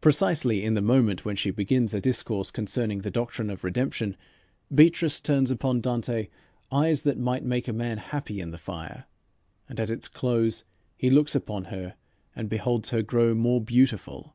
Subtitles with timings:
[0.00, 4.16] Precisely in the moment when she begins a discourse concerning the doctrine of redemption,
[4.74, 6.28] Beatrice turns upon Dante
[6.72, 9.04] "eyes that might make a man happy in the fire,"
[9.68, 10.64] and at its close
[10.96, 11.94] he looks upon her
[12.34, 14.34] and beholds her "grow more beautiful."